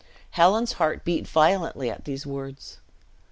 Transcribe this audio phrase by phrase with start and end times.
[0.31, 2.79] Helen's heart beat violently at these words.